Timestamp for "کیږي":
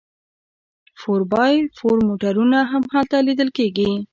3.57-3.91